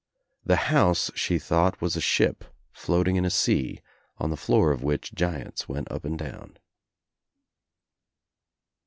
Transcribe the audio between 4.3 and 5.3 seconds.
the floor of which